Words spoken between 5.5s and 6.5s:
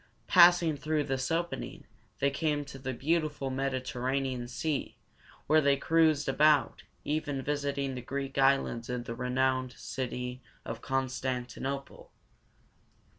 they cruised